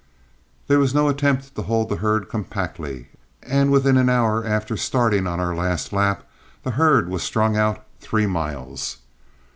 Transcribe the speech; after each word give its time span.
There 0.67 0.79
was 0.79 0.95
no 0.95 1.09
attempt 1.09 1.53
to 1.53 1.61
hold 1.61 1.89
the 1.89 1.97
herd 1.97 2.27
compactly, 2.27 3.09
and 3.43 3.71
within 3.71 3.97
an 3.97 4.09
hour 4.09 4.43
after 4.43 4.75
starting 4.75 5.27
on 5.27 5.39
our 5.39 5.55
last 5.55 5.93
lap 5.93 6.23
the 6.63 6.71
herd 6.71 7.07
was 7.07 7.21
strung 7.21 7.55
out 7.55 7.85
three 7.99 8.25
miles. 8.25 8.97